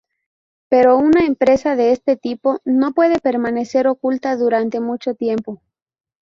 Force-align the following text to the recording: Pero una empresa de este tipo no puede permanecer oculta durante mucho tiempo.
Pero 0.67 0.97
una 0.97 1.25
empresa 1.27 1.75
de 1.75 1.91
este 1.91 2.17
tipo 2.17 2.57
no 2.65 2.91
puede 2.95 3.19
permanecer 3.19 3.87
oculta 3.87 4.35
durante 4.35 4.79
mucho 4.79 5.13
tiempo. 5.13 5.61